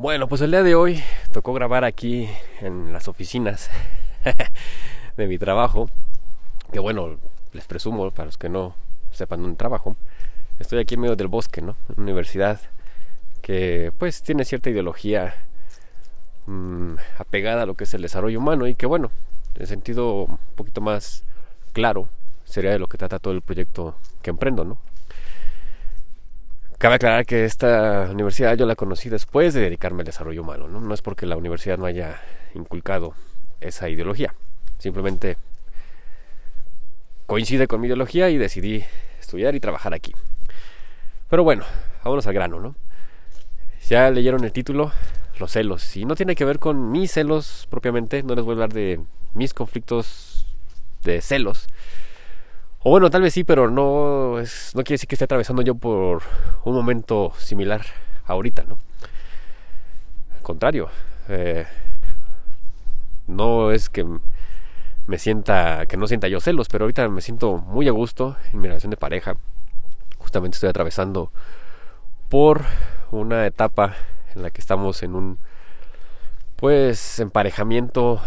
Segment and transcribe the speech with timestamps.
[0.00, 2.28] Bueno, pues el día de hoy tocó grabar aquí
[2.60, 3.68] en las oficinas
[5.16, 5.90] de mi trabajo.
[6.70, 7.18] Que bueno,
[7.52, 8.76] les presumo, para los que no
[9.10, 9.96] sepan un trabajo,
[10.60, 11.74] estoy aquí en medio del bosque, ¿no?
[11.88, 12.60] Una universidad
[13.42, 15.34] que pues tiene cierta ideología
[16.46, 19.10] mmm, apegada a lo que es el desarrollo humano y que bueno,
[19.56, 21.24] en sentido un poquito más
[21.72, 22.08] claro,
[22.44, 24.78] sería de lo que trata todo el proyecto que emprendo, ¿no?
[26.78, 30.94] Cabe aclarar que esta universidad yo la conocí después de dedicarme al desarrollo humano, ¿no?
[30.94, 32.20] Es porque la universidad no haya
[32.54, 33.14] inculcado
[33.60, 34.32] esa ideología,
[34.78, 35.38] simplemente
[37.26, 38.84] coincide con mi ideología y decidí
[39.18, 40.12] estudiar y trabajar aquí.
[41.28, 41.64] Pero bueno,
[42.04, 42.76] vámonos al grano, ¿no?
[43.88, 44.92] Ya leyeron el título,
[45.40, 48.54] los celos, y no tiene que ver con mis celos propiamente, no les voy a
[48.54, 49.00] hablar de
[49.34, 50.46] mis conflictos
[51.02, 51.66] de celos,
[52.80, 55.74] o bueno, tal vez sí, pero no, es, no quiere decir que esté atravesando yo
[55.74, 56.22] por
[56.64, 57.84] un momento similar
[58.26, 58.78] ahorita, ¿no?
[60.36, 60.88] Al contrario,
[61.28, 61.66] eh,
[63.26, 64.06] no es que
[65.06, 68.60] me sienta, que no sienta yo celos, pero ahorita me siento muy a gusto en
[68.60, 69.36] mi relación de pareja.
[70.18, 71.32] Justamente estoy atravesando
[72.28, 72.62] por
[73.10, 73.96] una etapa
[74.34, 75.38] en la que estamos en un,
[76.56, 78.20] pues, emparejamiento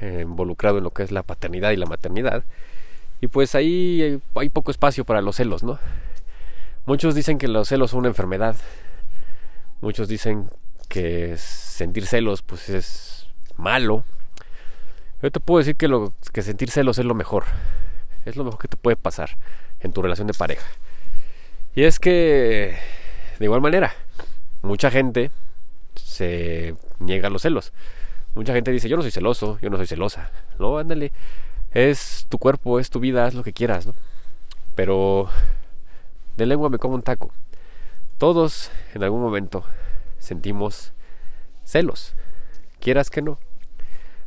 [0.00, 2.44] eh, involucrado en lo que es la paternidad y la maternidad
[3.22, 5.78] y pues ahí hay, poco espacio para los celos, ¿no?
[6.86, 8.56] Muchos dicen que los celos son una enfermedad.
[9.80, 10.50] Muchos dicen
[10.88, 14.04] que sentir celos pues es malo.
[15.22, 15.88] Yo te puedo decir que,
[16.32, 17.44] que sentir celos es lo mejor.
[18.24, 19.36] Es lo mejor que te puede pasar
[19.78, 20.66] en tu relación de pareja.
[21.76, 22.76] Y es que,
[23.38, 23.94] de igual manera,
[24.62, 25.30] mucha gente
[25.94, 27.72] se niega a los celos.
[28.34, 30.32] Mucha gente dice, yo no soy celoso, yo no soy celosa.
[30.58, 31.12] No, ándale
[31.74, 33.94] es tu cuerpo, es tu vida, haz lo que quieras, ¿no?
[34.74, 35.28] Pero
[36.36, 37.32] de lengua me como un taco.
[38.18, 39.64] Todos en algún momento
[40.18, 40.92] sentimos
[41.64, 42.14] celos,
[42.80, 43.38] quieras que no.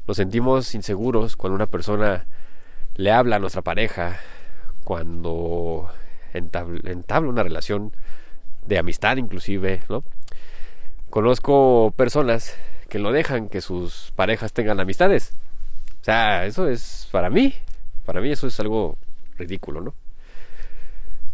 [0.08, 2.26] Nos sentimos inseguros cuando una persona
[2.96, 4.20] le habla a nuestra pareja,
[4.84, 5.90] cuando
[6.34, 7.92] entabla, una relación
[8.66, 10.04] de amistad inclusive, ¿no?
[11.10, 12.56] Conozco personas
[12.90, 15.34] que no dejan que sus parejas tengan amistades
[16.06, 17.56] o sea, eso es para mí,
[18.06, 18.96] para mí eso es algo
[19.40, 19.96] ridículo, ¿no?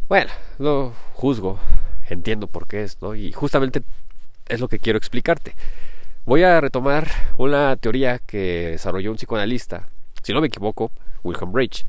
[0.07, 1.59] Bueno, lo juzgo,
[2.09, 3.13] entiendo por qué es, ¿no?
[3.13, 3.83] Y justamente
[4.47, 5.55] es lo que quiero explicarte.
[6.25, 7.05] Voy a retomar
[7.37, 9.89] una teoría que desarrolló un psicoanalista,
[10.23, 10.89] si no me equivoco,
[11.25, 11.85] Wilhelm Bridge.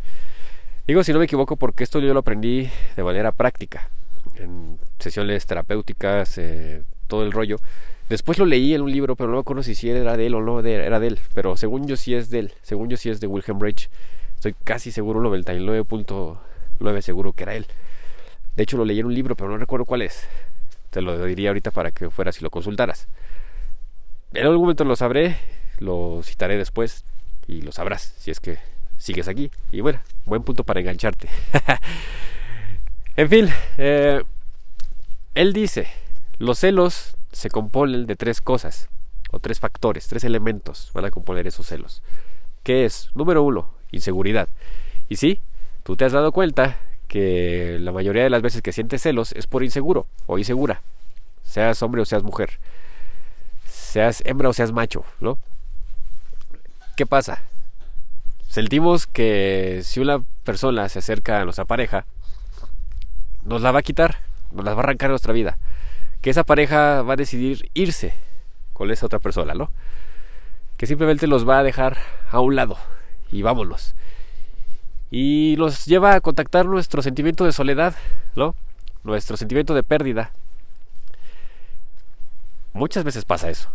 [0.84, 3.90] Digo si no me equivoco porque esto yo lo aprendí de manera práctica,
[4.34, 7.60] en sesiones terapéuticas, eh, todo el rollo.
[8.12, 10.42] Después lo leí en un libro, pero no me acuerdo si era de él o
[10.42, 11.18] no era de él.
[11.32, 12.52] Pero según yo sí es de él.
[12.60, 13.88] Según yo sí es de Wilhelm Reich.
[14.34, 17.66] Estoy casi seguro, 99.9 seguro que era él.
[18.54, 20.28] De hecho lo leí en un libro, pero no recuerdo cuál es.
[20.90, 23.08] Te lo diría ahorita para que fueras y lo consultaras.
[24.34, 25.38] En algún momento lo sabré,
[25.78, 27.06] lo citaré después
[27.46, 28.58] y lo sabrás si es que
[28.98, 29.50] sigues aquí.
[29.70, 31.30] Y bueno, buen punto para engancharte.
[33.16, 33.48] en fin,
[33.78, 34.20] eh,
[35.34, 35.86] él dice,
[36.36, 38.88] los celos se componen de tres cosas,
[39.32, 42.02] o tres factores, tres elementos van a componer esos celos.
[42.62, 43.10] ¿Qué es?
[43.14, 44.48] Número uno, inseguridad.
[45.08, 45.40] Y sí,
[45.82, 46.78] tú te has dado cuenta
[47.08, 50.82] que la mayoría de las veces que sientes celos es por inseguro o insegura,
[51.42, 52.60] seas hombre o seas mujer,
[53.66, 55.38] seas hembra o seas macho, ¿no?
[56.96, 57.42] ¿Qué pasa?
[58.48, 62.04] Sentimos que si una persona se acerca a nuestra pareja,
[63.44, 64.18] nos la va a quitar,
[64.52, 65.58] nos la va a arrancar nuestra vida
[66.22, 68.14] que esa pareja va a decidir irse
[68.72, 69.70] con esa otra persona, ¿no?
[70.76, 71.98] Que simplemente los va a dejar
[72.30, 72.78] a un lado
[73.30, 73.94] y vámonos.
[75.10, 77.94] Y nos lleva a contactar nuestro sentimiento de soledad,
[78.36, 78.54] ¿no?
[79.02, 80.30] Nuestro sentimiento de pérdida.
[82.72, 83.68] Muchas veces pasa eso.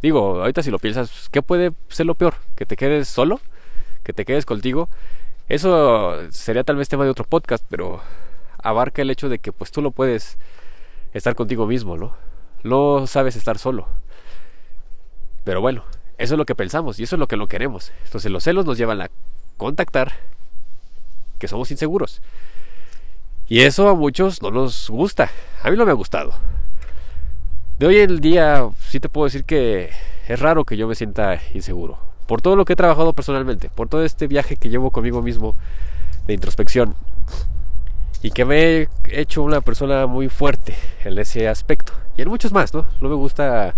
[0.00, 2.34] Digo, ahorita si lo piensas, ¿qué puede ser lo peor?
[2.56, 3.40] ¿Que te quedes solo?
[4.04, 4.88] ¿Que te quedes contigo?
[5.48, 8.00] Eso sería tal vez tema de otro podcast, pero
[8.62, 10.38] abarca el hecho de que pues tú lo puedes
[11.14, 12.14] estar contigo mismo, ¿no?
[12.62, 13.88] No sabes estar solo.
[15.44, 15.84] Pero bueno,
[16.18, 17.92] eso es lo que pensamos y eso es lo que no queremos.
[18.04, 19.10] Entonces los celos nos llevan a
[19.56, 20.12] contactar
[21.38, 22.20] que somos inseguros.
[23.48, 25.30] Y eso a muchos no nos gusta.
[25.62, 26.34] A mí no me ha gustado.
[27.78, 29.90] De hoy en día sí te puedo decir que
[30.26, 31.98] es raro que yo me sienta inseguro.
[32.26, 35.56] Por todo lo que he trabajado personalmente, por todo este viaje que llevo conmigo mismo
[36.26, 36.96] de introspección
[38.24, 40.74] y que me he hecho una persona muy fuerte
[41.04, 42.86] en ese aspecto y en muchos más, ¿no?
[43.02, 43.74] No me gusta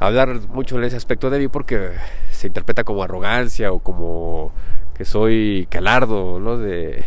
[0.00, 1.92] hablar mucho en ese aspecto de mí porque
[2.32, 4.50] se interpreta como arrogancia o como
[4.94, 6.58] que soy calardo, ¿no?
[6.58, 7.04] De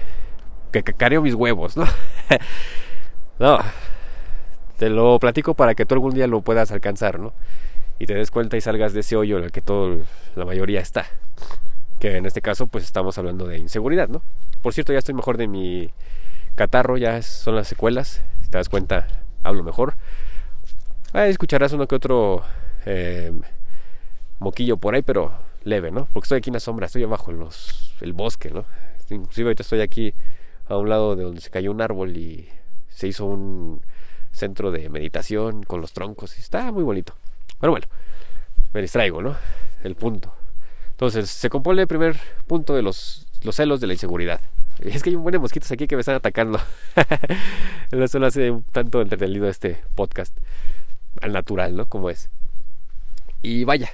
[0.72, 1.84] que cacareo mis huevos, ¿no?
[3.40, 3.60] no.
[4.78, 7.34] Te lo platico para que tú algún día lo puedas alcanzar, ¿no?
[8.00, 9.98] Y te des cuenta y salgas de ese hoyo en el que todo,
[10.38, 11.06] la mayoría está.
[12.04, 14.22] Que en este caso, pues estamos hablando de inseguridad, ¿no?
[14.62, 15.90] Por cierto, ya estoy mejor de mi
[16.54, 18.22] catarro, ya son las secuelas.
[18.42, 19.08] Si te das cuenta,
[19.42, 19.96] hablo mejor.
[21.14, 22.44] Ah, escucharás uno que otro
[22.86, 23.32] eh,
[24.40, 25.32] moquillo por ahí, pero
[25.64, 26.10] leve, ¿no?
[26.12, 27.32] Porque estoy aquí en la sombra, estoy abajo
[28.02, 28.66] el bosque, ¿no?
[29.10, 30.14] Inclusive ahorita estoy aquí
[30.68, 32.50] a un lado de donde se cayó un árbol y
[32.90, 33.80] se hizo un
[34.34, 37.14] centro de meditación con los troncos y está muy bonito.
[37.62, 37.88] Pero bueno,
[38.74, 39.38] me distraigo, ¿no?
[39.86, 40.43] El punto.
[41.04, 42.16] Entonces, se compone el primer
[42.48, 44.40] punto de los, los celos de la inseguridad.
[44.80, 46.62] Es que hay un buen de mosquitos aquí que me están atacando.
[47.92, 50.34] Eso lo hace un tanto entretenido este podcast.
[51.22, 51.88] Al natural, ¿no?
[51.88, 52.30] Como es.
[53.42, 53.90] Y vaya.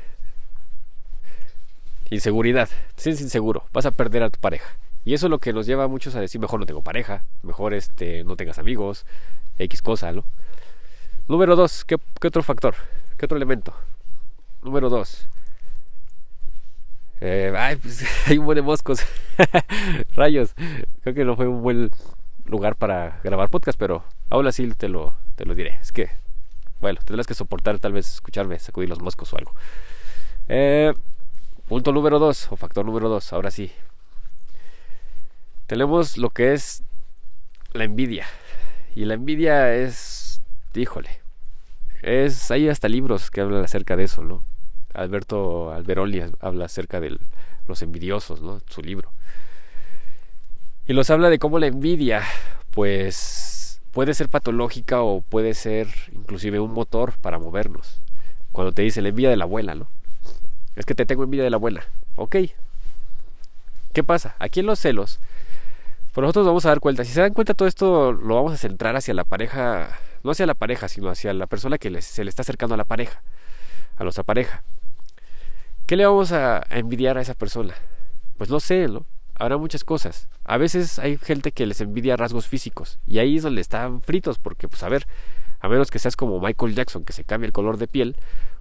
[2.12, 2.70] Inseguridad.
[2.94, 3.64] Te sientes inseguro.
[3.74, 4.78] Vas a perder a tu pareja.
[5.04, 7.24] Y eso es lo que nos lleva a muchos a decir, mejor no tengo pareja,
[7.42, 9.08] mejor este, no tengas amigos,
[9.58, 10.26] X cosa, ¿no?
[11.28, 12.76] Número dos, ¿qué, otro factor?
[13.18, 13.74] ¿Qué otro elemento?
[14.62, 15.28] Número dos.
[17.22, 19.00] Eh, ay, pues hay un buen de moscos.
[20.16, 20.54] Rayos.
[21.02, 21.90] Creo que no fue un buen
[22.46, 25.78] lugar para grabar podcast, pero aún así te lo, te lo diré.
[25.82, 26.10] Es que,
[26.82, 29.54] bueno, tendrás que soportar tal vez escucharme sacudir los moscos o algo.
[30.48, 30.94] Eh,
[31.68, 33.72] punto número dos, o factor número dos, ahora sí,
[35.68, 36.84] tenemos lo que es
[37.74, 38.26] la envidia.
[38.96, 40.42] Y la envidia es,
[40.74, 41.22] híjole,
[42.02, 44.44] es, hay hasta libros que hablan acerca de eso, ¿no?
[44.94, 47.18] Alberto Alberoli habla acerca de
[47.68, 48.62] los envidiosos, ¿no?
[48.70, 49.12] Su libro.
[50.88, 52.24] Y los habla de cómo la envidia,
[52.72, 58.02] pues, puede ser patológica o puede ser inclusive un motor para movernos.
[58.52, 59.88] Cuando te dice la envidia de la abuela, ¿no?
[60.76, 61.86] Es que te tengo envidia de la abuela.
[62.16, 62.38] Ok.
[63.94, 64.36] ¿Qué pasa?
[64.40, 65.20] Aquí en los celos
[66.14, 67.06] pero nosotros vamos a dar cuenta.
[67.06, 70.46] Si se dan cuenta, todo esto lo vamos a centrar hacia la pareja, no hacia
[70.46, 73.22] la pareja, sino hacia la persona que se le está acercando a la pareja,
[73.96, 74.64] a nuestra pareja.
[75.90, 77.74] ¿Qué le vamos a, envidiar a esa persona?
[78.38, 79.08] Pues no sé, ¿no?
[79.34, 80.30] Habrá muchas cosas.
[80.44, 84.38] A veces hay gente que les envidia rasgos físicos y ahí es donde están fritos
[84.38, 85.08] porque, pues a ver,
[85.60, 88.18] a menos que seas como Michael Jackson que se cambia el color de piel,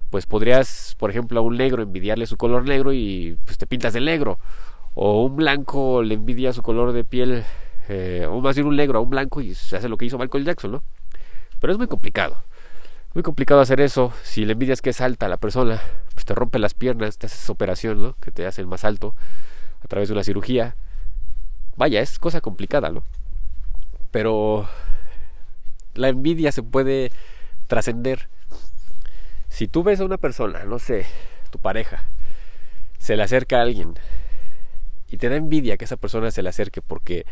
[0.09, 3.93] pues podrías, por ejemplo, a un negro envidiarle su color negro y pues te pintas
[3.93, 4.39] de negro
[4.95, 7.43] o un blanco le envidia su color de piel,
[7.89, 10.17] eh, o más bien un negro a un blanco y se hace lo que hizo
[10.17, 10.83] Michael Jackson, ¿no?
[11.59, 12.37] Pero es muy complicado.
[13.19, 14.13] Muy complicado hacer eso.
[14.23, 15.81] Si le envidias que es alta la persona,
[16.13, 18.13] pues te rompe las piernas, te haces operación, ¿no?
[18.13, 19.13] Que te hace el más alto
[19.83, 20.77] a través de una cirugía.
[21.75, 23.03] Vaya, es cosa complicada, ¿no?
[24.11, 24.69] Pero
[25.95, 27.11] la envidia se puede
[27.67, 28.29] trascender.
[29.49, 31.05] Si tú ves a una persona, no sé,
[31.51, 32.05] tu pareja,
[32.99, 33.95] se le acerca a alguien
[35.09, 37.25] y te da envidia que esa persona se le acerque porque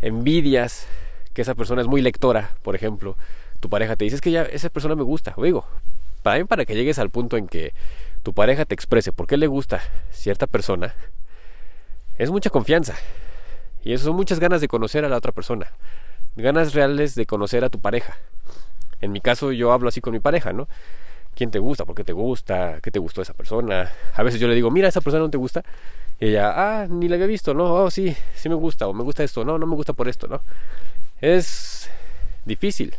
[0.00, 0.86] envidias
[1.34, 3.18] que esa persona es muy lectora, por ejemplo,
[3.64, 5.64] tu pareja te dice, que ya esa persona me gusta, digo,
[6.22, 7.72] para mí para que llegues al punto en que
[8.22, 9.80] tu pareja te exprese por qué le gusta
[10.10, 10.94] cierta persona,
[12.18, 12.94] es mucha confianza.
[13.82, 15.72] Y eso son muchas ganas de conocer a la otra persona.
[16.36, 18.18] Ganas reales de conocer a tu pareja.
[19.00, 20.68] En mi caso yo hablo así con mi pareja, ¿no?
[21.34, 21.86] ¿Quién te gusta?
[21.86, 22.80] ¿Por qué te gusta?
[22.82, 23.90] ¿Qué te gustó esa persona?
[24.14, 25.64] A veces yo le digo, mira, esa persona no te gusta.
[26.20, 29.04] Y ella, ah, ni la había visto, no, oh, sí, sí me gusta, o me
[29.04, 30.42] gusta esto, no, no me gusta por esto, ¿no?
[31.22, 31.88] Es
[32.44, 32.94] difícil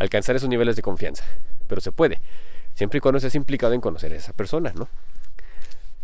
[0.00, 1.24] alcanzar esos niveles de confianza,
[1.68, 2.20] pero se puede,
[2.74, 4.88] siempre y cuando estés implicado en conocer a esa persona, ¿no?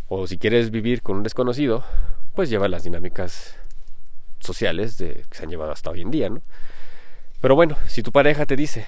[0.07, 1.83] O si quieres vivir con un desconocido,
[2.33, 3.57] pues lleva las dinámicas
[4.39, 6.41] sociales de, que se han llevado hasta hoy en día, ¿no?
[7.41, 8.85] Pero bueno, si tu pareja te dice,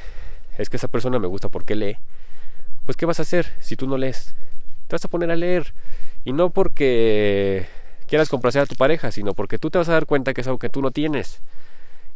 [0.59, 1.97] es que esa persona me gusta porque lee,
[2.85, 4.35] pues ¿qué vas a hacer si tú no lees?
[4.87, 5.73] Te vas a poner a leer
[6.23, 7.67] y no porque
[8.07, 10.47] quieras complacer a tu pareja, sino porque tú te vas a dar cuenta que es
[10.47, 11.41] algo que tú no tienes.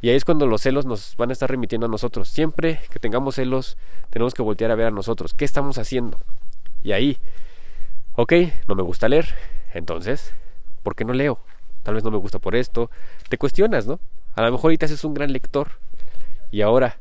[0.03, 2.27] Y ahí es cuando los celos nos van a estar remitiendo a nosotros.
[2.27, 3.77] Siempre que tengamos celos,
[4.09, 5.33] tenemos que voltear a ver a nosotros.
[5.33, 6.19] ¿Qué estamos haciendo?
[6.83, 7.17] Y ahí,
[8.15, 8.33] ok,
[8.67, 9.33] no me gusta leer.
[9.73, 10.35] Entonces,
[10.83, 11.39] ¿por qué no leo?
[11.83, 12.91] Tal vez no me gusta por esto.
[13.29, 14.01] Te cuestionas, ¿no?
[14.35, 15.71] A lo mejor ahorita haces un gran lector.
[16.51, 16.97] Y ahora,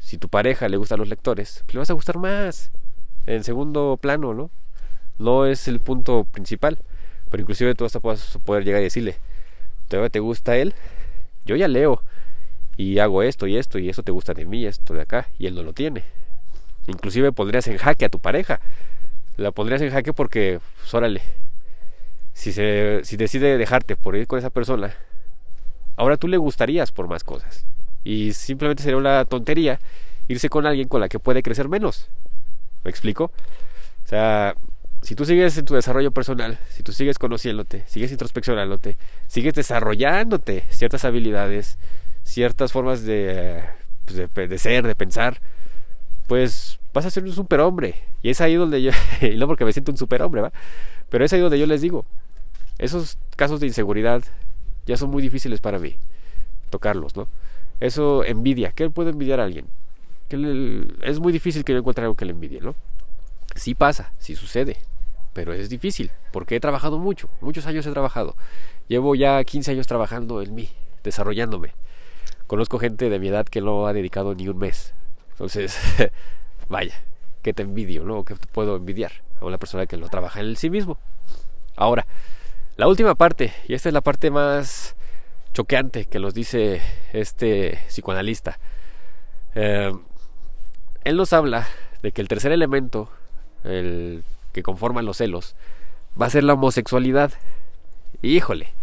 [0.00, 2.72] si tu pareja le gustan los lectores, pues le vas a gustar más.
[3.26, 4.50] En segundo plano, ¿no?
[5.20, 6.78] no es el punto principal.
[7.30, 9.18] Pero inclusive tú hasta puedes poder llegar y decirle,
[9.86, 10.74] ¿te, te gusta él?
[11.44, 12.02] Yo ya leo
[12.76, 15.46] y hago esto y esto y eso te gusta de mí, esto de acá, y
[15.46, 16.04] él no lo tiene.
[16.86, 18.60] Inclusive pondrías en jaque a tu pareja.
[19.36, 21.22] La pondrías en jaque porque, pues, órale,
[22.32, 24.94] si, se, si decide dejarte por ir con esa persona,
[25.96, 27.66] ahora tú le gustarías por más cosas.
[28.04, 29.78] Y simplemente sería una tontería
[30.28, 32.08] irse con alguien con la que puede crecer menos.
[32.84, 33.24] ¿Me explico?
[34.04, 34.54] O sea,
[35.02, 38.96] si tú sigues en tu desarrollo personal, si tú sigues conociéndote, sigues introspeccionándote,
[39.26, 41.78] sigues desarrollándote ciertas habilidades,
[42.30, 43.62] ciertas formas de,
[44.04, 45.40] pues, de, ser, de pensar,
[46.28, 47.96] pues vas a ser un superhombre.
[48.22, 50.52] Y es ahí donde yo, y no porque me siento un superhombre, ¿va?
[51.08, 52.06] Pero es ahí donde yo les digo,
[52.78, 54.22] esos casos de inseguridad
[54.86, 55.96] ya son muy difíciles para mí
[56.70, 57.28] tocarlos, ¿no?
[57.80, 59.66] Eso envidia, ¿qué puede envidiar a alguien?
[60.28, 62.76] Que es muy difícil que yo encuentre algo que le envidie, ¿no?
[63.56, 64.76] Sí pasa, sí sucede,
[65.32, 68.36] pero es difícil, porque he trabajado mucho, muchos años he trabajado.
[68.86, 70.68] Llevo ya 15 años trabajando en mí,
[71.02, 71.72] desarrollándome.
[72.50, 74.92] Conozco gente de mi edad que no ha dedicado ni un mes.
[75.30, 75.78] Entonces,
[76.68, 77.00] vaya,
[77.42, 78.24] que te envidio, ¿no?
[78.24, 80.98] Que te puedo envidiar a una persona que lo trabaja en sí mismo.
[81.76, 82.08] Ahora,
[82.74, 84.96] la última parte, y esta es la parte más
[85.54, 88.58] choqueante que nos dice este psicoanalista.
[89.54, 89.92] Eh,
[91.04, 91.68] él nos habla
[92.02, 93.08] de que el tercer elemento,
[93.62, 95.54] el que conforma los celos,
[96.20, 97.30] va a ser la homosexualidad.
[98.22, 98.79] Híjole.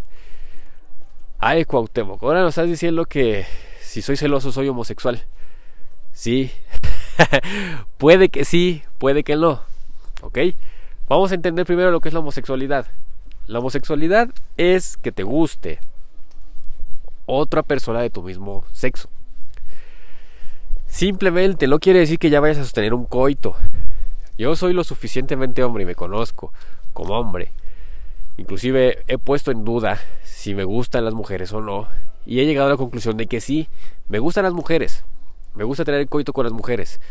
[1.40, 3.46] Ay, Cuauhtémoc, ahora nos estás diciendo que
[3.80, 5.24] si soy celoso soy homosexual.
[6.12, 6.52] Sí.
[7.98, 9.62] puede que sí, puede que no.
[10.22, 10.40] ¿Ok?
[11.08, 12.88] Vamos a entender primero lo que es la homosexualidad.
[13.46, 15.80] La homosexualidad es que te guste
[17.28, 19.08] otra persona de tu mismo sexo.
[20.88, 23.56] Simplemente no quiere decir que ya vayas a sostener un coito.
[24.40, 26.52] Yo soy lo suficientemente hombre y me conozco
[26.94, 27.52] como hombre.
[28.38, 30.00] Inclusive he puesto en duda
[30.48, 31.90] si me gustan las mujeres o no.
[32.26, 33.68] Y he llegado a la conclusión de que sí,
[34.08, 35.04] me gustan las mujeres.
[35.56, 37.02] Me gusta tener el coito con las mujeres.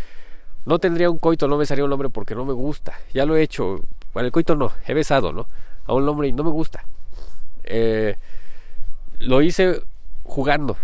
[0.64, 2.94] No tendría un coito, no besaría a un hombre porque no me gusta.
[3.12, 3.82] Ya lo he hecho.
[4.14, 5.48] Bueno, el coito no, he besado, ¿no?
[5.84, 6.86] A un hombre y no me gusta.
[7.64, 8.16] Eh,
[9.18, 9.82] lo hice
[10.22, 10.78] jugando.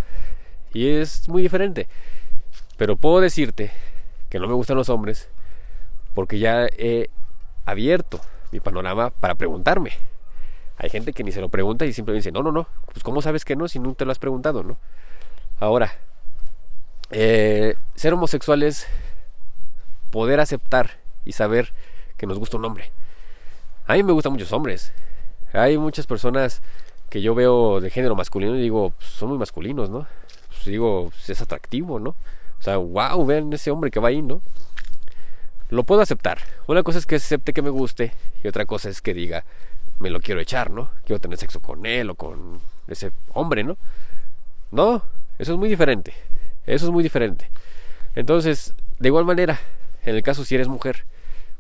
[0.74, 1.88] Y es muy diferente.
[2.76, 3.70] Pero puedo decirte
[4.28, 5.30] que no me gustan los hombres
[6.12, 7.08] porque ya he
[7.64, 9.92] abierto mi panorama para preguntarme.
[10.82, 13.22] Hay gente que ni se lo pregunta y simplemente dice, no, no, no, pues ¿cómo
[13.22, 14.78] sabes que no si no te lo has preguntado, no?
[15.60, 15.92] Ahora,
[17.12, 18.88] eh, ser homosexual es
[20.10, 21.72] poder aceptar y saber
[22.16, 22.90] que nos gusta un hombre.
[23.86, 24.92] A mí me gustan muchos hombres.
[25.52, 26.62] Hay muchas personas
[27.10, 30.08] que yo veo de género masculino y digo, pues, son muy masculinos, ¿no?
[30.48, 32.10] Pues digo, pues, es atractivo, ¿no?
[32.10, 34.40] O sea, wow, vean ese hombre que va ahí, ¿no?
[35.68, 36.38] Lo puedo aceptar.
[36.66, 38.12] Una cosa es que acepte que me guste
[38.42, 39.44] y otra cosa es que diga,
[40.02, 40.90] me lo quiero echar, ¿no?
[41.06, 43.78] Quiero tener sexo con él o con ese hombre, ¿no?
[44.70, 45.02] No,
[45.38, 46.12] eso es muy diferente.
[46.66, 47.48] Eso es muy diferente.
[48.14, 49.60] Entonces, de igual manera,
[50.04, 51.04] en el caso si eres mujer,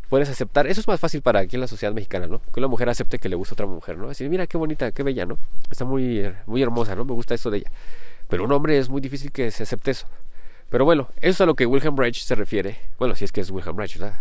[0.08, 0.66] puedes aceptar.
[0.66, 2.40] Eso es más fácil para aquí en la sociedad mexicana, ¿no?
[2.40, 4.08] Que una mujer acepte que le gusta a otra mujer, ¿no?
[4.08, 5.38] Decir, mira qué bonita, qué bella, ¿no?
[5.70, 7.04] Está muy, muy hermosa, ¿no?
[7.04, 7.70] Me gusta eso de ella.
[8.28, 10.06] Pero un hombre es muy difícil que se acepte eso.
[10.68, 12.78] Pero bueno, eso es a lo que Wilhelm Reich se refiere.
[12.98, 14.18] Bueno, si es que es Wilhelm Reich, ¿verdad?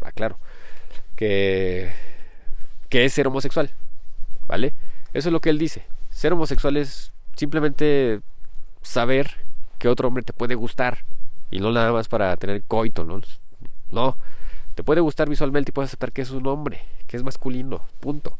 [0.00, 0.38] Ah, claro.
[1.16, 1.90] Que,
[2.88, 3.70] que es ser homosexual,
[4.46, 4.72] ¿vale?
[5.12, 5.86] Eso es lo que él dice.
[6.10, 8.20] Ser homosexual es simplemente
[8.82, 9.30] saber
[9.78, 11.04] que otro hombre te puede gustar
[11.50, 13.20] y no nada más para tener coito, ¿no?
[13.90, 14.16] No,
[14.74, 18.38] te puede gustar visualmente y puedes aceptar que es un hombre, que es masculino, punto.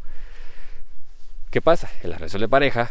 [1.50, 1.90] ¿Qué pasa?
[2.02, 2.90] En la relación de pareja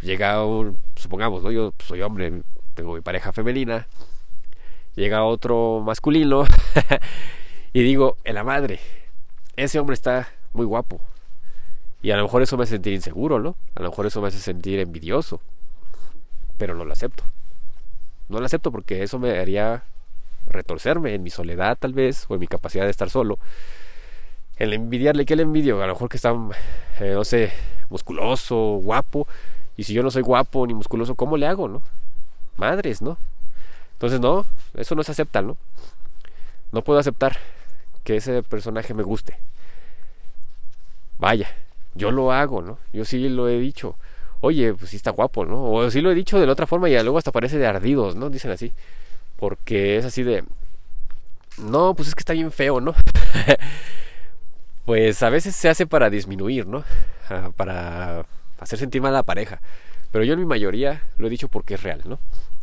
[0.00, 1.50] llega un, supongamos, ¿no?
[1.50, 2.42] yo soy hombre,
[2.74, 3.86] tengo mi pareja femenina,
[4.94, 6.44] llega otro masculino
[7.72, 8.80] y digo, en la madre,
[9.56, 11.00] ese hombre está muy guapo.
[12.02, 13.56] Y a lo mejor eso me hace sentir inseguro, ¿no?
[13.74, 15.40] A lo mejor eso me hace sentir envidioso.
[16.56, 17.24] Pero no lo acepto.
[18.28, 19.84] No lo acepto porque eso me haría
[20.46, 23.38] retorcerme en mi soledad tal vez, o en mi capacidad de estar solo.
[24.56, 25.82] El envidiarle, ¿qué le envidio?
[25.82, 26.34] A lo mejor que está,
[27.00, 27.52] eh, no sé,
[27.88, 29.26] musculoso, guapo.
[29.76, 31.82] Y si yo no soy guapo ni musculoso, ¿cómo le hago, no?
[32.56, 33.16] Madres, ¿no?
[33.92, 35.56] Entonces, no, eso no se acepta, ¿no?
[36.72, 37.36] No puedo aceptar
[38.04, 39.38] que ese personaje me guste.
[41.20, 41.54] Vaya,
[41.94, 42.78] yo lo hago, ¿no?
[42.92, 43.96] Yo sí lo he dicho.
[44.40, 45.70] Oye, pues sí está guapo, ¿no?
[45.70, 48.16] O sí lo he dicho de la otra forma y luego hasta parece de ardidos,
[48.16, 48.30] ¿no?
[48.30, 48.72] Dicen así
[49.40, 50.44] porque es así de,
[51.58, 52.94] no, pues es que está bien feo, ¿no?
[54.84, 56.84] pues a veces se hace para disminuir, ¿no?
[57.30, 58.26] Ah, para
[58.58, 59.60] hacer sentir mal a la pareja.
[60.12, 62.18] Pero yo en mi mayoría lo he dicho porque es real, ¿no?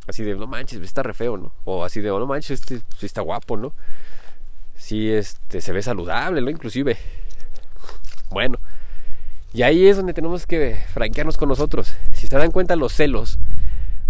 [0.08, 1.52] Así de, no manches, está re feo, ¿no?
[1.66, 3.74] O así de, oh, no manches, este sí está guapo, ¿no?
[4.76, 6.52] Sí, este, se ve saludable, ¿no?
[6.52, 6.96] Inclusive.
[8.30, 8.60] Bueno,
[9.54, 11.96] y ahí es donde tenemos que franquearnos con nosotros.
[12.12, 13.40] Si se dan cuenta, los celos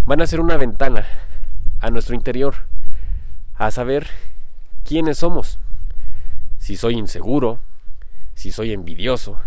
[0.05, 1.05] van a ser una ventana
[1.79, 2.55] a nuestro interior,
[3.55, 4.07] a saber
[4.83, 5.59] quiénes somos.
[6.57, 7.59] Si soy inseguro,
[8.33, 9.39] si soy envidioso,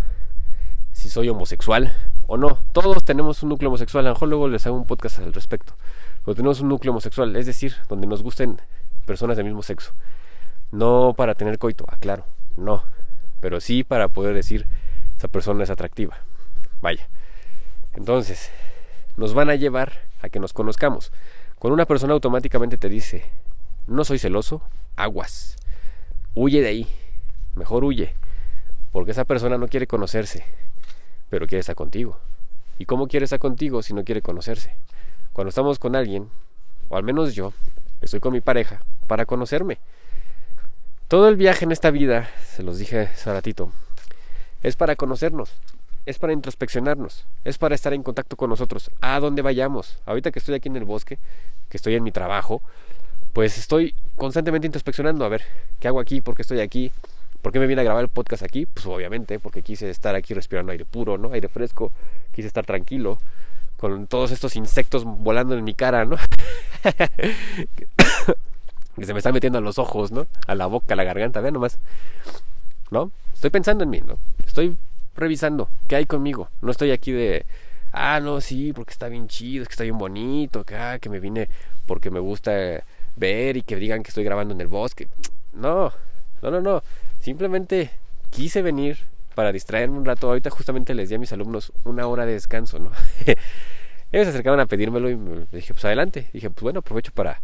[0.92, 1.94] si soy homosexual
[2.26, 2.62] o no.
[2.72, 4.06] Todos tenemos un núcleo homosexual.
[4.06, 5.74] A lo mejor luego les hago un podcast al respecto.
[6.24, 8.60] Pero tenemos un núcleo homosexual, es decir, donde nos gusten
[9.06, 9.92] personas del mismo sexo.
[10.70, 12.84] No para tener coito, aclaro, no.
[13.40, 14.66] Pero sí para poder decir,
[15.16, 16.18] esa persona es atractiva.
[16.80, 17.08] Vaya.
[17.94, 18.50] Entonces,
[19.16, 19.92] nos van a llevar
[20.22, 21.12] a que nos conozcamos.
[21.58, 23.24] Cuando una persona automáticamente te dice,
[23.86, 24.62] no soy celoso,
[24.96, 25.56] aguas.
[26.34, 26.88] Huye de ahí.
[27.54, 28.14] Mejor huye.
[28.92, 30.44] Porque esa persona no quiere conocerse,
[31.28, 32.18] pero quiere estar contigo.
[32.78, 34.74] ¿Y cómo quiere estar contigo si no quiere conocerse?
[35.32, 36.28] Cuando estamos con alguien,
[36.88, 37.52] o al menos yo,
[38.00, 39.78] estoy con mi pareja, para conocerme.
[41.10, 43.72] Todo el viaje en esta vida, se los dije hace ratito,
[44.62, 45.50] es para conocernos,
[46.06, 49.98] es para introspeccionarnos, es para estar en contacto con nosotros, a donde vayamos.
[50.06, 51.18] Ahorita que estoy aquí en el bosque,
[51.68, 52.62] que estoy en mi trabajo,
[53.32, 55.42] pues estoy constantemente introspeccionando a ver
[55.80, 56.92] qué hago aquí, por qué estoy aquí,
[57.42, 58.66] por qué me vine a grabar el podcast aquí.
[58.66, 61.32] Pues obviamente porque quise estar aquí respirando aire puro, ¿no?
[61.32, 61.90] Aire fresco,
[62.30, 63.18] quise estar tranquilo
[63.78, 66.18] con todos estos insectos volando en mi cara, ¿no?
[69.00, 70.26] que se me están metiendo a los ojos, ¿no?
[70.46, 71.78] A la boca, a la garganta, vean nomás.
[72.90, 73.10] ¿No?
[73.32, 74.18] Estoy pensando en mí, ¿no?
[74.46, 74.76] Estoy
[75.16, 76.50] revisando qué hay conmigo.
[76.60, 77.46] No estoy aquí de,
[77.92, 81.08] ah, no, sí, porque está bien chido, es que está bien bonito, que, ah, que
[81.08, 81.48] me vine
[81.86, 82.84] porque me gusta
[83.16, 85.08] ver y que digan que estoy grabando en el bosque.
[85.52, 85.92] No,
[86.42, 86.82] no, no, no.
[87.20, 87.90] Simplemente
[88.30, 88.98] quise venir
[89.34, 90.28] para distraerme un rato.
[90.28, 92.90] Ahorita justamente les di a mis alumnos una hora de descanso, ¿no?
[94.12, 96.28] Ellos se acercaban a pedírmelo y me dije, pues adelante.
[96.32, 97.40] Dije, pues bueno, aprovecho para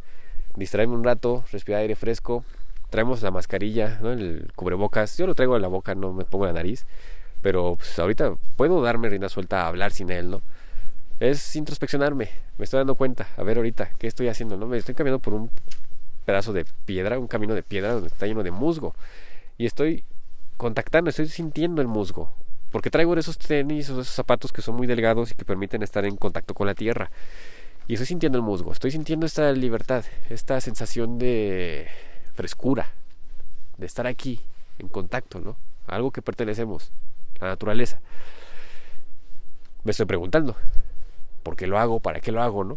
[0.56, 2.44] distraerme un rato, respirar aire fresco.
[2.90, 4.12] Traemos la mascarilla, ¿no?
[4.12, 5.16] El cubrebocas.
[5.18, 6.86] Yo lo traigo en la boca, no me pongo en la nariz.
[7.42, 10.42] Pero pues ahorita puedo darme rienda suelta a hablar sin él, ¿no?
[11.20, 12.28] Es introspeccionarme.
[12.58, 13.28] Me estoy dando cuenta.
[13.36, 14.56] A ver ahorita, ¿qué estoy haciendo?
[14.56, 14.66] ¿No?
[14.66, 15.50] Me estoy caminando por un
[16.24, 18.94] pedazo de piedra, un camino de piedra donde está lleno de musgo.
[19.58, 20.04] Y estoy
[20.56, 22.32] contactando, estoy sintiendo el musgo.
[22.70, 26.16] Porque traigo esos tenis esos zapatos que son muy delgados y que permiten estar en
[26.16, 27.10] contacto con la tierra.
[27.88, 31.86] Y estoy sintiendo el musgo, estoy sintiendo esta libertad, esta sensación de
[32.34, 32.90] frescura,
[33.78, 34.40] de estar aquí,
[34.78, 35.56] en contacto, ¿no?
[35.86, 36.90] Algo que pertenecemos,
[37.40, 38.00] la naturaleza.
[39.84, 40.56] Me estoy preguntando,
[41.44, 42.00] ¿por qué lo hago?
[42.00, 42.64] ¿Para qué lo hago?
[42.64, 42.76] ¿No?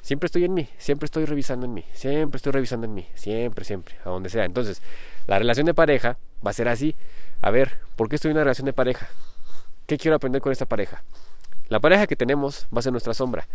[0.00, 3.66] Siempre estoy en mí, siempre estoy revisando en mí, siempre estoy revisando en mí, siempre,
[3.66, 4.46] siempre, a donde sea.
[4.46, 4.80] Entonces,
[5.26, 6.96] la relación de pareja va a ser así.
[7.42, 9.06] A ver, ¿por qué estoy en una relación de pareja?
[9.86, 11.04] ¿Qué quiero aprender con esta pareja?
[11.68, 13.46] La pareja que tenemos va a ser nuestra sombra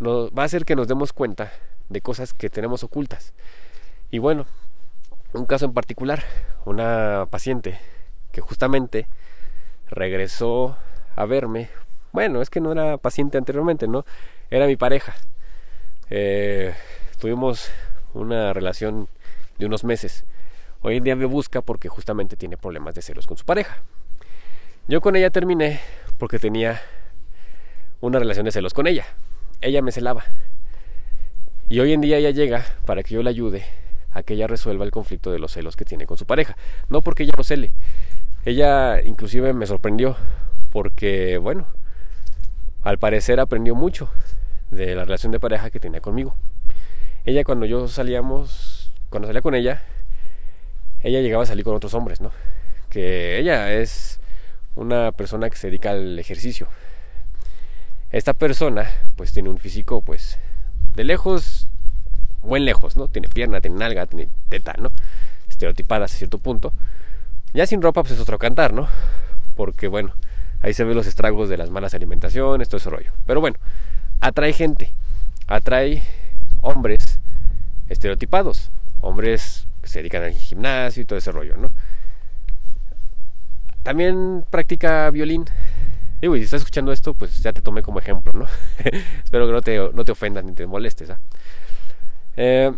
[0.00, 1.52] va a hacer que nos demos cuenta
[1.88, 3.34] de cosas que tenemos ocultas.
[4.10, 4.46] Y bueno,
[5.32, 6.24] un caso en particular,
[6.64, 7.78] una paciente
[8.32, 9.06] que justamente
[9.88, 10.76] regresó
[11.16, 11.68] a verme.
[12.12, 14.04] Bueno, es que no era paciente anteriormente, ¿no?
[14.50, 15.14] Era mi pareja.
[16.08, 16.74] Eh,
[17.20, 17.70] tuvimos
[18.14, 19.08] una relación
[19.58, 20.24] de unos meses.
[20.82, 23.82] Hoy en día me busca porque justamente tiene problemas de celos con su pareja.
[24.88, 25.80] Yo con ella terminé
[26.18, 26.80] porque tenía
[28.00, 29.06] una relación de celos con ella
[29.60, 30.24] ella me celaba.
[31.68, 33.64] Y hoy en día ella llega para que yo le ayude
[34.12, 36.56] a que ella resuelva el conflicto de los celos que tiene con su pareja.
[36.88, 37.72] No porque ella lo cele.
[38.44, 40.16] Ella inclusive me sorprendió
[40.72, 41.66] porque, bueno,
[42.82, 44.10] al parecer aprendió mucho
[44.70, 46.34] de la relación de pareja que tenía conmigo.
[47.24, 49.82] Ella cuando yo salíamos, cuando salía con ella,
[51.02, 52.32] ella llegaba a salir con otros hombres, ¿no?
[52.88, 54.20] Que ella es
[54.74, 56.66] una persona que se dedica al ejercicio,
[58.10, 60.38] esta persona pues tiene un físico pues
[60.94, 61.68] de lejos,
[62.42, 63.08] buen lejos, ¿no?
[63.08, 64.90] Tiene pierna, tiene nalga, tiene teta, ¿no?
[65.48, 66.72] Estereotipada hasta cierto punto.
[67.54, 68.88] Ya sin ropa pues es otro cantar, ¿no?
[69.56, 70.14] Porque bueno,
[70.60, 73.12] ahí se ven los estragos de las malas alimentaciones, todo ese rollo.
[73.26, 73.56] Pero bueno,
[74.20, 74.92] atrae gente,
[75.46, 76.02] atrae
[76.62, 77.20] hombres
[77.88, 78.70] estereotipados,
[79.00, 81.70] hombres que se dedican al gimnasio y todo ese rollo, ¿no?
[83.82, 85.46] También practica violín,
[86.22, 88.46] Y si estás escuchando esto, pues ya te tomé como ejemplo, ¿no?
[89.24, 91.10] Espero que no te, no te ofendas ni te molestes.
[91.10, 91.18] ¿ah?
[92.36, 92.70] Eh,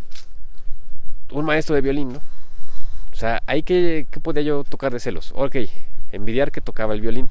[1.32, 2.20] un maestro de violín, ¿no?
[3.12, 5.32] O sea, ¿hay que, ¿qué podía yo tocar de celos?
[5.34, 5.56] Ok,
[6.12, 7.30] envidiar que tocaba el violín.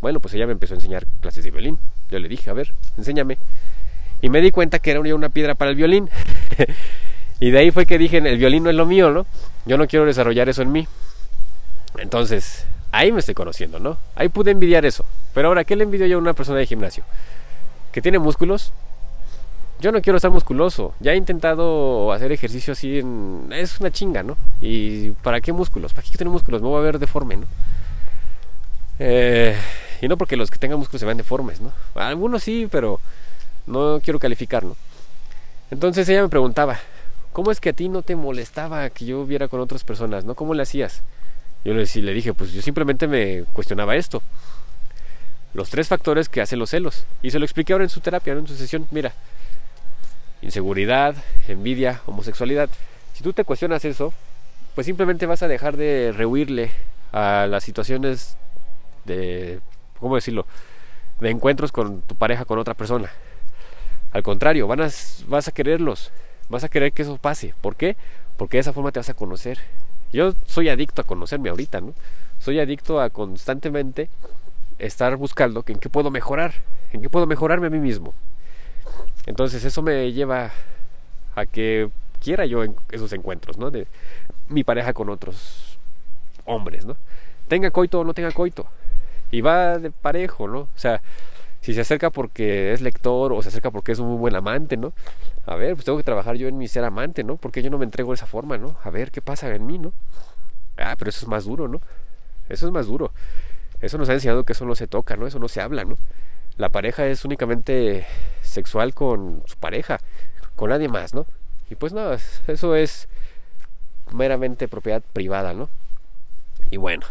[0.00, 1.78] Bueno, pues ella me empezó a enseñar clases de violín.
[2.10, 3.38] Yo le dije, a ver, enséñame.
[4.20, 6.10] Y me di cuenta que era una piedra para el violín.
[7.40, 9.26] y de ahí fue que dije, el violín no es lo mío, ¿no?
[9.64, 10.86] Yo no quiero desarrollar eso en mí.
[11.98, 13.98] Entonces, ahí me estoy conociendo, ¿no?
[14.14, 15.04] Ahí pude envidiar eso.
[15.34, 17.04] Pero ahora, ¿qué le envidio yo a una persona de gimnasio?
[17.92, 18.72] ¿Que tiene músculos?
[19.80, 20.94] Yo no quiero estar musculoso.
[21.00, 23.02] Ya he intentado hacer ejercicio así.
[23.50, 24.36] Es una chinga, ¿no?
[24.60, 25.92] ¿Y para qué músculos?
[25.92, 26.62] ¿Para qué tener músculos?
[26.62, 27.46] Me voy a ver deforme, ¿no?
[28.98, 29.56] Eh,
[30.00, 31.72] y no porque los que tengan músculos se vean deformes, ¿no?
[31.94, 33.00] Algunos sí, pero
[33.66, 34.76] no quiero calificar, ¿no?
[35.70, 36.78] Entonces ella me preguntaba,
[37.32, 40.34] ¿cómo es que a ti no te molestaba que yo viera con otras personas, ¿no?
[40.34, 41.02] ¿Cómo le hacías?
[41.66, 44.22] Yo le, dije, pues yo simplemente me cuestionaba esto.
[45.52, 47.06] Los tres factores que hacen los celos.
[47.22, 48.86] Y se lo expliqué ahora en su terapia, en su sesión.
[48.92, 49.12] Mira,
[50.42, 51.16] inseguridad,
[51.48, 52.68] envidia, homosexualidad.
[53.14, 54.14] Si tú te cuestionas eso,
[54.76, 56.70] pues simplemente vas a dejar de rehuirle
[57.10, 58.36] a las situaciones
[59.04, 59.58] de,
[59.98, 60.46] ¿cómo decirlo?
[61.18, 63.10] De encuentros con tu pareja, con otra persona.
[64.12, 66.12] Al contrario, vas a quererlos,
[66.48, 67.54] vas a querer que eso pase.
[67.60, 67.96] ¿Por qué?
[68.36, 69.58] Porque de esa forma te vas a conocer.
[70.16, 71.92] Yo soy adicto a conocerme ahorita, ¿no?
[72.38, 74.08] Soy adicto a constantemente
[74.78, 76.54] estar buscando en qué puedo mejorar,
[76.94, 78.14] en qué puedo mejorarme a mí mismo.
[79.26, 80.52] Entonces eso me lleva
[81.34, 83.70] a que quiera yo en esos encuentros, ¿no?
[83.70, 83.88] De
[84.48, 85.78] mi pareja con otros
[86.46, 86.96] hombres, ¿no?
[87.46, 88.66] Tenga coito o no tenga coito.
[89.30, 90.60] Y va de parejo, ¿no?
[90.60, 91.02] O sea,
[91.60, 94.78] si se acerca porque es lector o se acerca porque es un muy buen amante,
[94.78, 94.94] ¿no?
[95.46, 97.36] A ver, pues tengo que trabajar yo en mi ser amante, ¿no?
[97.36, 98.76] Porque yo no me entrego de esa forma, ¿no?
[98.82, 99.92] A ver qué pasa en mí, ¿no?
[100.76, 101.80] Ah, pero eso es más duro, ¿no?
[102.48, 103.12] Eso es más duro.
[103.80, 105.26] Eso nos ha enseñado que eso no se toca, ¿no?
[105.26, 105.96] Eso no se habla, ¿no?
[106.56, 108.04] La pareja es únicamente
[108.42, 110.00] sexual con su pareja,
[110.56, 111.26] con nadie más, ¿no?
[111.70, 113.08] Y pues nada, eso es
[114.12, 115.68] meramente propiedad privada, ¿no?
[116.70, 117.06] Y bueno,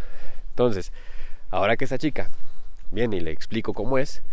[0.50, 0.92] entonces,
[1.52, 2.30] ahora que esa chica
[2.92, 4.24] viene y le explico cómo es,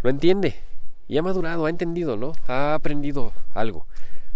[0.00, 0.62] lo entiende
[1.08, 2.32] y ha madurado, ha entendido, ¿no?
[2.48, 3.86] Ha aprendido algo.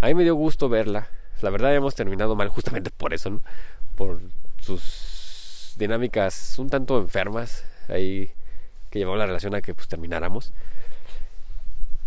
[0.00, 1.08] A mí me dio gusto verla.
[1.42, 3.40] La verdad hemos terminado mal justamente por eso, ¿no?
[3.96, 4.20] Por
[4.60, 8.30] sus dinámicas un tanto enfermas ahí
[8.90, 10.52] que llevó la relación a que pues termináramos.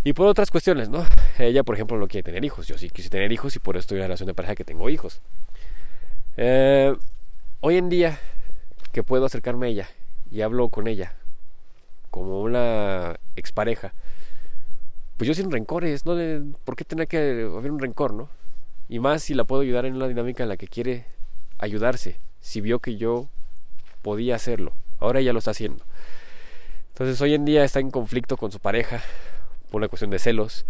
[0.04, 1.06] Y por otras cuestiones, ¿no?
[1.38, 2.68] Ella, por ejemplo, no quiere tener hijos.
[2.68, 4.66] Yo sí quise tener hijos y por eso estoy en la relación de pareja que
[4.66, 5.22] tengo hijos.
[6.38, 6.96] Eh,
[7.60, 8.20] hoy en día
[8.92, 9.90] que puedo acercarme a ella
[10.32, 11.14] y hablo con ella
[12.10, 13.94] como una expareja,
[15.22, 16.16] pues yo sin rencores, ¿no?
[16.66, 18.28] ¿Por qué tener que haber un rencor, no?
[18.90, 21.06] Y más si la puedo ayudar en una dinámica en la que quiere
[21.60, 23.30] ayudarse, si vio que yo
[24.02, 24.74] podía hacerlo.
[25.00, 25.86] Ahora ella lo está haciendo.
[26.88, 29.04] Entonces hoy en día está en conflicto con su pareja
[29.70, 30.66] por una cuestión de celos.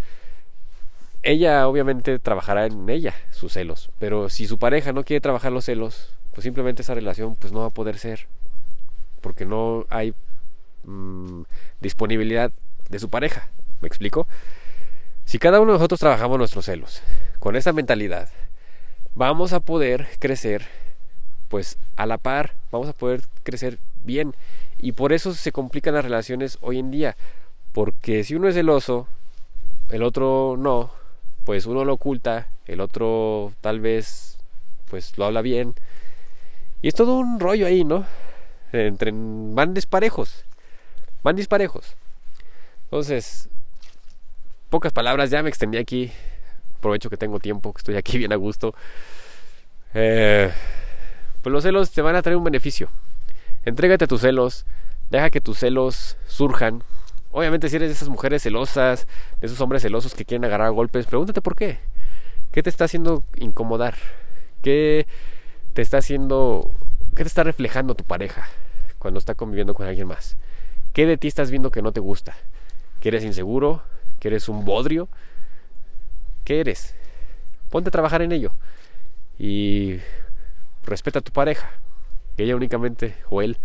[1.24, 5.64] Ella obviamente trabajará en ella sus celos, pero si su pareja no quiere trabajar los
[5.64, 8.28] celos, pues simplemente esa relación pues no va a poder ser
[9.22, 10.14] porque no hay
[10.84, 11.44] Mm,
[11.80, 12.52] disponibilidad
[12.90, 13.50] de su pareja.
[13.82, 14.28] ¿Me explico?
[15.26, 17.02] Si cada uno de nosotros trabajamos nuestros celos
[17.40, 18.30] con esa mentalidad,
[19.16, 20.66] vamos a poder crecer
[21.48, 24.34] pues a la par, vamos a poder crecer bien.
[24.80, 27.18] Y por eso se complican las relaciones hoy en día.
[27.74, 29.08] Porque si uno es celoso,
[29.90, 30.92] el otro no,
[31.44, 34.38] pues uno lo oculta, el otro tal vez
[34.90, 35.76] pues lo habla bien.
[36.82, 38.06] Y es todo un rollo ahí, ¿no?
[38.72, 40.46] Entre, van desparejos.
[41.24, 41.96] Van disparejos.
[42.86, 43.50] Entonces,
[44.72, 46.12] pocas palabras, ya me extendí aquí.
[46.78, 48.74] Aprovecho que tengo tiempo, que estoy aquí bien a gusto.
[49.94, 50.52] Eh,
[51.44, 52.90] pues los celos te van a traer un beneficio.
[53.64, 54.66] Entrégate a tus celos,
[55.12, 56.84] deja que tus celos surjan.
[57.32, 59.08] Obviamente si eres de esas mujeres celosas,
[59.40, 61.80] de esos hombres celosos que quieren agarrar golpes, pregúntate por qué.
[62.52, 63.96] ¿Qué te está haciendo incomodar?
[64.64, 65.06] ¿Qué
[65.74, 66.72] te está haciendo,
[67.16, 68.48] qué te está reflejando tu pareja
[69.00, 70.38] cuando está conviviendo con alguien más?
[70.94, 72.36] ¿Qué de ti estás viendo que no te gusta?
[73.00, 73.84] ¿Que eres inseguro?
[74.22, 75.10] ¿Que eres un bodrio?
[76.46, 76.96] ¿Qué eres?
[77.72, 78.54] Ponte a trabajar en ello.
[79.40, 80.00] Y
[80.84, 81.72] respeta a tu pareja.
[82.38, 83.58] Que ella únicamente, o él,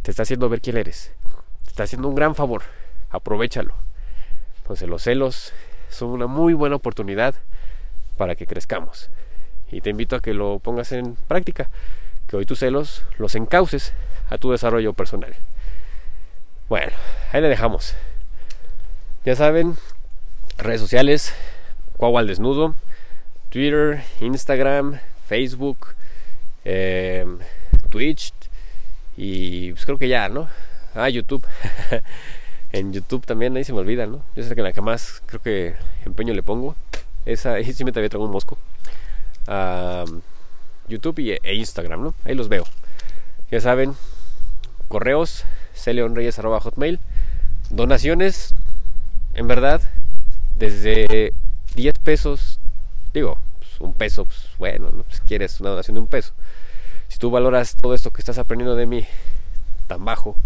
[0.00, 1.12] te está haciendo ver quién eres.
[1.64, 2.62] Te está haciendo un gran favor.
[3.10, 3.74] Aprovechalo.
[4.62, 5.52] Entonces los celos
[5.90, 7.34] son una muy buena oportunidad
[8.16, 9.10] para que crezcamos.
[9.70, 11.68] Y te invito a que lo pongas en práctica.
[12.28, 13.92] Que hoy tus celos los encauces
[14.30, 15.34] a tu desarrollo personal.
[16.70, 16.92] Bueno,
[17.30, 17.94] ahí le dejamos.
[19.26, 19.76] Ya saben,
[20.56, 21.34] redes sociales,
[21.96, 22.76] Cuau al Desnudo,
[23.50, 25.96] Twitter, Instagram, Facebook,
[26.64, 27.40] em,
[27.90, 28.32] Twitch
[29.16, 30.48] y pues creo que ya, ¿no?
[30.94, 31.44] Ah, YouTube.
[32.72, 34.22] en YouTube también, ahí se me olvida, ¿no?
[34.36, 36.76] Yo sé que la que más creo que empeño le pongo.
[37.24, 38.56] Esa, ahí sí me te había un mosco.
[40.86, 42.14] YouTube y, e Instagram, ¿no?
[42.24, 42.64] Ahí los veo.
[43.50, 43.96] Ya saben,
[44.86, 45.44] correos
[46.62, 47.00] hotmail
[47.70, 48.54] Donaciones,
[49.36, 49.82] en verdad,
[50.56, 51.32] desde
[51.74, 52.58] 10 pesos,
[53.12, 55.02] digo, pues, un peso, pues bueno, ¿no?
[55.02, 56.32] pues quieres una donación de un peso.
[57.08, 59.04] Si tú valoras todo esto que estás aprendiendo de mí
[59.86, 60.36] tan bajo,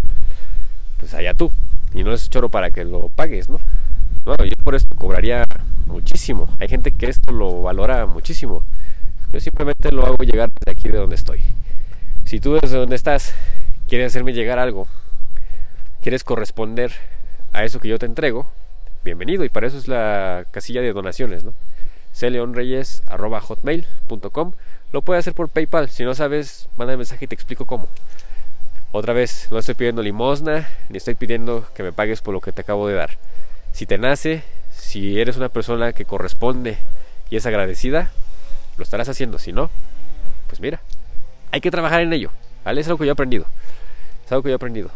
[0.98, 1.53] pues allá tú.
[1.94, 3.61] Y no es choro para que lo pagues, ¿no?
[4.26, 5.44] No, yo por esto cobraría
[5.87, 6.48] muchísimo.
[6.59, 8.64] Hay gente que esto lo valora muchísimo.
[9.33, 11.42] Yo simplemente lo hago llegar de aquí de donde estoy.
[12.24, 13.35] Si tú desde donde estás
[13.88, 14.87] quieres hacerme llegar algo
[16.00, 16.92] quieres corresponder
[17.53, 18.50] a eso que yo te entrego,
[19.04, 19.44] bienvenido.
[19.44, 21.54] Y para eso es la casilla de donaciones, ¿no?
[22.18, 24.52] cleonreyes.hotmail.com
[24.92, 25.90] Lo puedes hacer por PayPal.
[25.90, 27.88] Si no sabes, manda mensaje y te explico cómo.
[28.92, 32.50] Otra vez, no estoy pidiendo limosna, ni estoy pidiendo que me pagues por lo que
[32.52, 33.18] te acabo de dar.
[33.72, 34.42] Si te nace,
[34.76, 36.78] si eres una persona que corresponde
[37.30, 38.10] y es agradecida,
[38.76, 39.38] lo estarás haciendo.
[39.38, 39.70] Si no,
[40.48, 40.80] pues mira,
[41.52, 42.32] hay que trabajar en ello.
[42.64, 42.80] ¿Vale?
[42.80, 43.46] Es algo que yo he aprendido.
[44.26, 44.90] Es algo que yo he aprendido.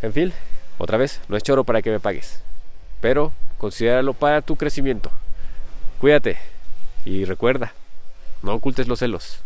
[0.00, 0.32] En fin,
[0.78, 2.40] otra vez, no es choro para que me pagues,
[3.00, 5.10] pero considéralo para tu crecimiento.
[5.98, 6.38] Cuídate
[7.04, 7.72] y recuerda,
[8.42, 9.42] no ocultes los celos.